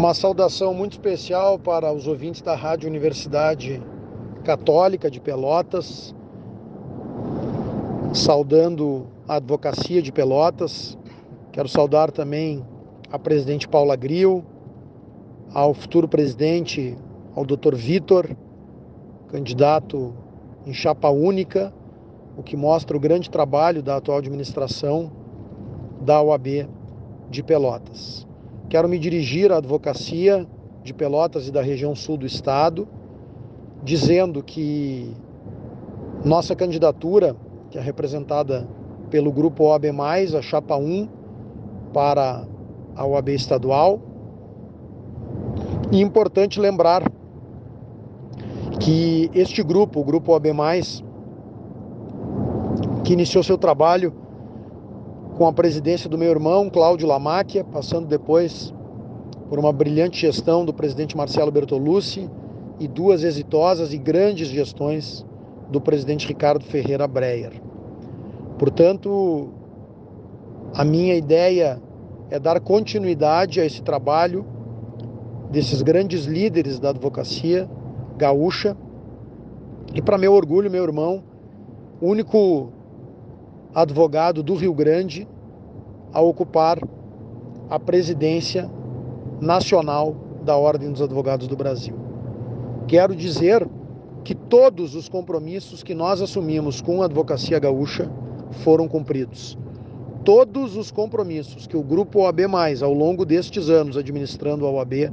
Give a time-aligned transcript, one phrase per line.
[0.00, 3.82] Uma saudação muito especial para os ouvintes da Rádio Universidade
[4.42, 6.14] Católica de Pelotas,
[8.14, 10.96] saudando a advocacia de Pelotas.
[11.52, 12.64] Quero saudar também
[13.12, 14.42] a presidente Paula Gril,
[15.52, 16.96] ao futuro presidente,
[17.36, 17.74] ao Dr.
[17.74, 18.34] Vitor,
[19.28, 20.14] candidato
[20.64, 21.74] em chapa única,
[22.38, 25.12] o que mostra o grande trabalho da atual administração
[26.00, 26.66] da OAB
[27.28, 28.29] de Pelotas.
[28.70, 30.46] Quero me dirigir à advocacia
[30.84, 32.86] de Pelotas e da região sul do estado,
[33.82, 35.12] dizendo que
[36.24, 37.34] nossa candidatura,
[37.68, 38.68] que é representada
[39.10, 39.86] pelo grupo OAB,
[40.38, 41.08] a chapa 1,
[41.92, 42.46] para
[42.94, 44.00] a OAB estadual.
[45.90, 47.02] E importante lembrar
[48.78, 50.46] que este grupo, o grupo OAB,
[53.02, 54.14] que iniciou seu trabalho
[55.40, 58.74] com a presidência do meu irmão, Cláudio Lamáquia, passando depois
[59.48, 62.28] por uma brilhante gestão do presidente Marcelo Bertolucci
[62.78, 65.24] e duas exitosas e grandes gestões
[65.70, 67.52] do presidente Ricardo Ferreira Breyer.
[68.58, 69.48] Portanto,
[70.74, 71.80] a minha ideia
[72.28, 74.44] é dar continuidade a esse trabalho
[75.50, 77.66] desses grandes líderes da advocacia
[78.14, 78.76] gaúcha
[79.94, 81.24] e, para meu orgulho, meu irmão,
[81.98, 82.74] único
[83.74, 85.28] advogado do Rio Grande
[86.12, 86.78] a ocupar
[87.68, 88.70] a presidência
[89.40, 91.94] nacional da Ordem dos Advogados do Brasil.
[92.88, 93.68] Quero dizer
[94.24, 98.10] que todos os compromissos que nós assumimos com a advocacia gaúcha
[98.64, 99.56] foram cumpridos.
[100.24, 102.40] Todos os compromissos que o grupo OAB,
[102.82, 105.10] ao longo destes anos administrando a OAB,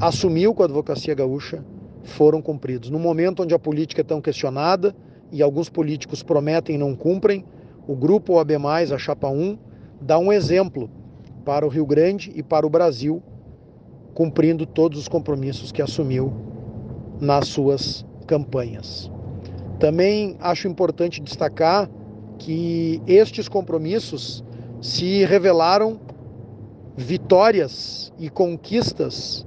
[0.00, 1.64] assumiu com a advocacia gaúcha,
[2.02, 2.90] foram cumpridos.
[2.90, 4.94] No momento onde a política é tão questionada
[5.32, 7.44] e alguns políticos prometem e não cumprem,
[7.86, 8.52] o grupo OAB,
[8.92, 9.58] a Chapa 1,
[10.00, 10.90] dá um exemplo
[11.44, 13.22] para o Rio Grande e para o Brasil,
[14.12, 16.32] cumprindo todos os compromissos que assumiu
[17.20, 19.10] nas suas campanhas.
[19.78, 21.88] Também acho importante destacar
[22.38, 24.44] que estes compromissos
[24.80, 26.00] se revelaram
[26.96, 29.46] vitórias e conquistas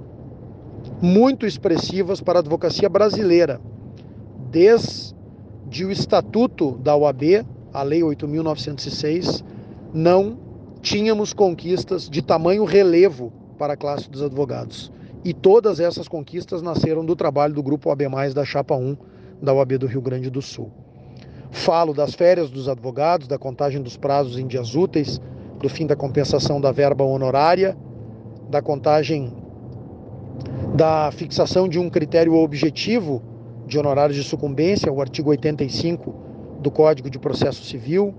[1.02, 3.60] muito expressivas para a advocacia brasileira,
[4.50, 9.44] desde o estatuto da OAB a Lei 8.906,
[9.92, 10.38] não
[10.80, 14.92] tínhamos conquistas de tamanho relevo para a classe dos advogados.
[15.24, 18.02] E todas essas conquistas nasceram do trabalho do Grupo OAB,
[18.34, 18.96] da Chapa 1
[19.42, 20.70] da OAB do Rio Grande do Sul.
[21.50, 25.20] Falo das férias dos advogados, da contagem dos prazos em dias úteis,
[25.58, 27.76] do fim da compensação da verba honorária,
[28.48, 29.32] da contagem
[30.74, 33.22] da fixação de um critério objetivo
[33.66, 36.29] de honorários de sucumbência, o artigo 85
[36.60, 38.14] do Código de Processo Civil,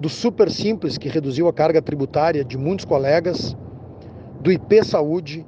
[0.00, 3.56] do Super Simples, que reduziu a carga tributária de muitos colegas,
[4.40, 5.46] do IP Saúde,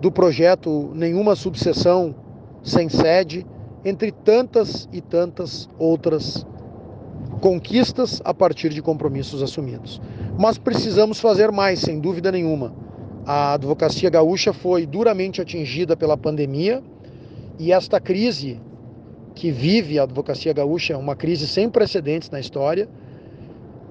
[0.00, 2.14] do projeto Nenhuma Subseção
[2.62, 3.46] Sem Sede,
[3.84, 6.46] entre tantas e tantas outras
[7.40, 10.00] conquistas a partir de compromissos assumidos.
[10.38, 12.72] Mas precisamos fazer mais, sem dúvida nenhuma.
[13.24, 16.82] A advocacia gaúcha foi duramente atingida pela pandemia
[17.58, 18.60] e esta crise
[19.34, 22.88] que vive a advocacia gaúcha, uma crise sem precedentes na história,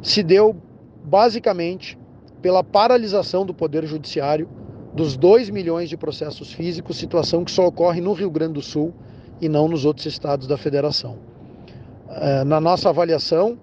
[0.01, 0.55] se deu
[1.03, 1.97] basicamente
[2.41, 4.47] pela paralisação do Poder Judiciário
[4.93, 8.93] dos 2 milhões de processos físicos, situação que só ocorre no Rio Grande do Sul
[9.39, 11.17] e não nos outros estados da federação.
[12.09, 13.57] Eh, na nossa avaliação,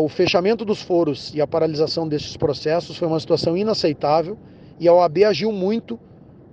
[0.00, 4.38] o fechamento dos foros e a paralisação desses processos foi uma situação inaceitável
[4.78, 5.98] e a OAB agiu muito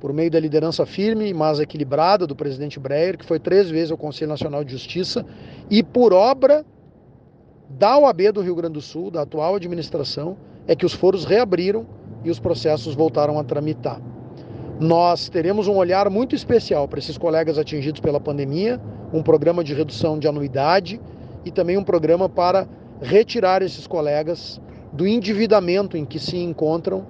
[0.01, 3.97] por meio da liderança firme, mas equilibrada do presidente Breyer, que foi três vezes ao
[3.97, 5.23] Conselho Nacional de Justiça,
[5.69, 6.65] e por obra
[7.69, 10.35] da OAB do Rio Grande do Sul, da atual administração,
[10.67, 11.85] é que os foros reabriram
[12.25, 14.01] e os processos voltaram a tramitar.
[14.79, 18.81] Nós teremos um olhar muito especial para esses colegas atingidos pela pandemia,
[19.13, 20.99] um programa de redução de anuidade
[21.45, 22.67] e também um programa para
[22.99, 24.59] retirar esses colegas
[24.91, 27.05] do endividamento em que se encontram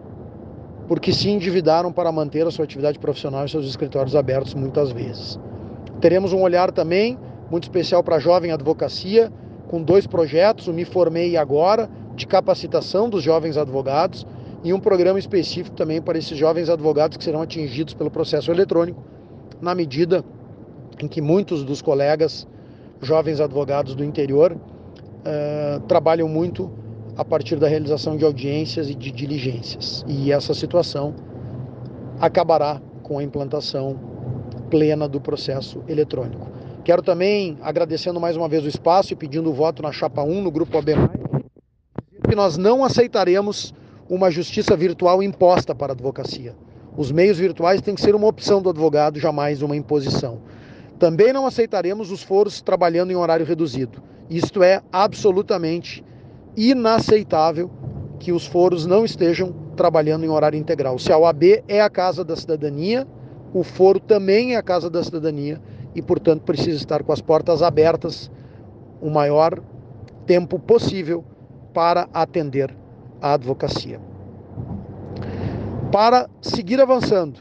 [0.88, 5.40] porque se endividaram para manter a sua atividade profissional e seus escritórios abertos muitas vezes.
[6.00, 7.18] Teremos um olhar também
[7.50, 9.32] muito especial para a jovem advocacia,
[9.68, 14.26] com dois projetos, o Me Formei Agora, de capacitação dos jovens advogados,
[14.64, 19.04] e um programa específico também para esses jovens advogados que serão atingidos pelo processo eletrônico,
[19.60, 20.24] na medida
[21.02, 22.48] em que muitos dos colegas
[23.02, 26.72] jovens advogados do interior uh, trabalham muito
[27.18, 30.04] a partir da realização de audiências e de diligências.
[30.08, 31.14] E essa situação
[32.20, 34.00] acabará com a implantação
[34.70, 36.50] plena do processo eletrônico.
[36.84, 40.42] Quero também, agradecendo mais uma vez o espaço e pedindo o voto na chapa 1
[40.42, 40.94] no grupo OB+,
[42.28, 43.74] que nós não aceitaremos
[44.10, 46.56] uma justiça virtual imposta para a advocacia.
[46.98, 50.42] Os meios virtuais têm que ser uma opção do advogado, jamais uma imposição.
[50.98, 54.02] Também não aceitaremos os foros trabalhando em horário reduzido.
[54.30, 56.04] Isto é absolutamente
[56.56, 57.70] inaceitável
[58.20, 61.00] que os foros não estejam trabalhando em horário integral.
[61.00, 63.08] Se a OAB é a casa da cidadania,
[63.54, 65.62] o foro também é a casa da cidadania
[65.96, 68.32] e, portanto, precisa estar com as portas abertas
[69.02, 69.60] o maior
[70.26, 71.24] tempo possível
[71.74, 72.76] para atender
[73.22, 74.00] a advocacia.
[75.92, 77.40] Para seguir avançando,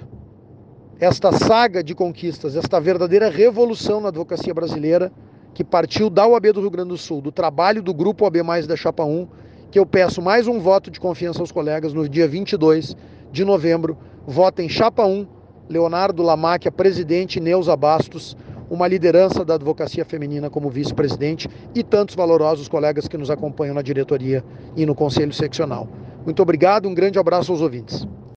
[0.99, 5.13] esta saga de conquistas, esta verdadeira revolução na advocacia brasileira,
[5.55, 8.67] que partiu da OAB do Rio Grande do Sul, do trabalho do Grupo OAB Mais
[8.67, 9.29] da Chapa 1,
[9.71, 12.97] que eu peço mais um voto de confiança aos colegas no dia 22
[13.31, 13.97] de novembro.
[14.27, 15.27] Votem Chapa 1,
[15.69, 18.37] Leonardo Lamáquia, presidente, Neuza Bastos,
[18.69, 23.83] uma liderança da advocacia feminina como vice-presidente e tantos valorosos colegas que nos acompanham na
[23.83, 24.45] diretoria
[24.77, 25.89] e no conselho seccional.
[26.25, 28.07] Muito obrigado, um grande abraço aos ouvintes.